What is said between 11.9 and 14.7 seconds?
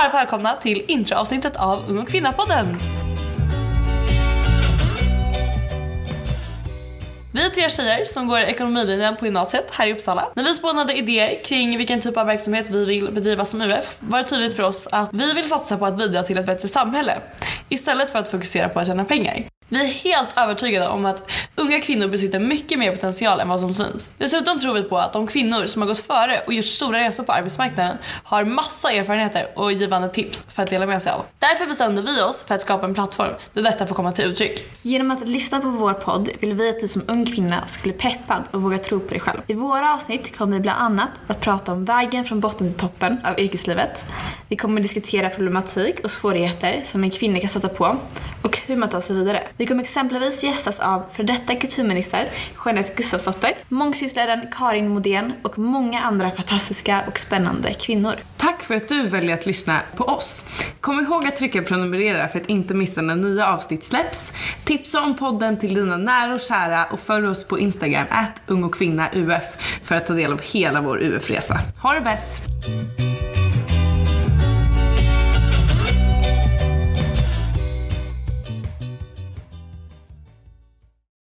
typ av verksamhet vi vill bedriva som UF var det tydligt för